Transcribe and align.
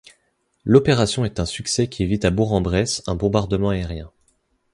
L'opération 0.65 1.25
est 1.25 1.39
un 1.39 1.45
succès 1.45 1.87
qui 1.87 2.01
évite 2.01 2.25
à 2.25 2.31
Bourg-en-Bresse 2.31 3.03
un 3.05 3.13
bombardement 3.13 3.69
aérien. 3.69 4.11